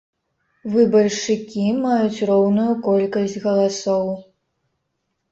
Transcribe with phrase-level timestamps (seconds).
[0.75, 4.09] Выбаршчыкі маюць роўную колькасць галасоў.